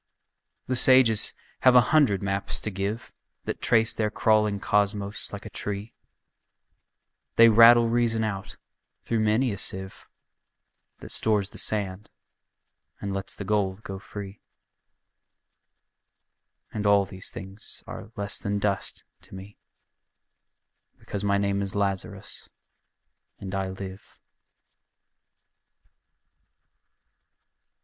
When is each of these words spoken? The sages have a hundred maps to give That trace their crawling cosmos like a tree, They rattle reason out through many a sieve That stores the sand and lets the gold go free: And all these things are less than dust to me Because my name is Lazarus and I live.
The 0.65 0.75
sages 0.75 1.35
have 1.59 1.75
a 1.75 1.79
hundred 1.93 2.23
maps 2.23 2.59
to 2.61 2.71
give 2.71 3.11
That 3.45 3.61
trace 3.61 3.93
their 3.93 4.09
crawling 4.09 4.59
cosmos 4.59 5.31
like 5.31 5.45
a 5.45 5.49
tree, 5.51 5.93
They 7.35 7.49
rattle 7.49 7.87
reason 7.87 8.23
out 8.23 8.57
through 9.05 9.19
many 9.19 9.51
a 9.51 9.59
sieve 9.59 10.07
That 11.01 11.11
stores 11.11 11.51
the 11.51 11.59
sand 11.59 12.09
and 12.99 13.13
lets 13.13 13.35
the 13.35 13.43
gold 13.43 13.83
go 13.83 13.99
free: 13.99 14.41
And 16.73 16.87
all 16.87 17.05
these 17.05 17.29
things 17.29 17.83
are 17.85 18.11
less 18.15 18.39
than 18.39 18.57
dust 18.57 19.03
to 19.21 19.35
me 19.35 19.59
Because 20.97 21.23
my 21.23 21.37
name 21.37 21.61
is 21.61 21.75
Lazarus 21.75 22.49
and 23.37 23.53
I 23.53 23.69
live. 23.69 24.17